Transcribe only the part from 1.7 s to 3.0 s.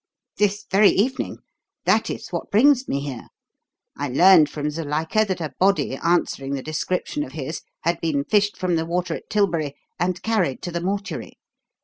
That is what brings